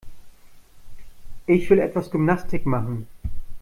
Ich 1.45 1.69
will 1.69 1.77
etwas 1.77 2.09
Gymnastik 2.09 2.65
machen. 2.65 3.05